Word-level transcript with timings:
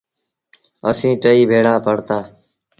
اسيٚݩ 0.89 1.19
ٽئيٚ 1.21 1.47
ڀيڙآ 1.49 1.73
پڙهتآ۔ 1.85 2.17